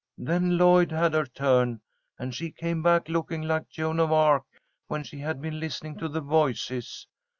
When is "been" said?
5.41-5.59